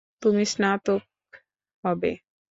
[0.21, 1.01] তুমি স্নাতক
[1.83, 2.11] হবে।